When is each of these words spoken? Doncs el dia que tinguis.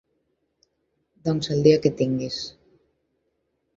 Doncs 1.29 1.51
el 1.57 1.61
dia 1.67 1.83
que 1.85 1.93
tinguis. 2.03 2.41